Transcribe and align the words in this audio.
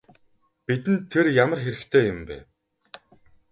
Бидэнд 0.65 1.03
тэр 1.11 1.25
ямар 1.43 1.59
хэрэгтэй 1.61 2.03
юм 2.11 2.19
бэ? 2.27 2.37